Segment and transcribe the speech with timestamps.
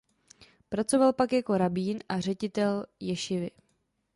[0.69, 3.49] Pracoval pak jako rabín a ředitel ješivy.